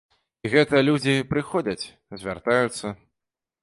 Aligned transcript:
І 0.47 0.51
гэтыя 0.53 0.81
людзі 0.87 1.13
прыходзяць, 1.35 1.85
звяртаюцца. 2.25 2.87